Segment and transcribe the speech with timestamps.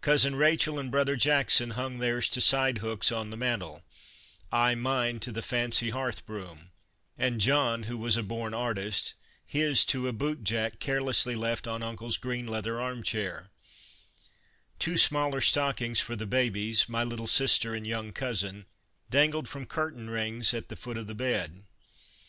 [0.00, 3.84] Cousin Rachel and brother Jackson hung theirs to side hooks on the mantel,
[4.50, 6.72] I mine to the fancy hearth broom,
[7.16, 9.14] and John, who was a born artist,
[9.46, 13.52] his to a boot jack carelessly left on Uncle's green leather arm chair;
[14.80, 18.66] two smaller stockings for the babies, my little sister and young cousin,
[19.08, 21.62] dangled from curtain rings at the foot of the bed.